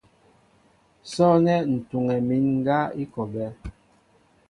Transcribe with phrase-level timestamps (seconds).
[1.11, 3.49] Sɔ̂nɛ́ ǹ tuŋɛ mín ŋgá i kɔ a bɛ́.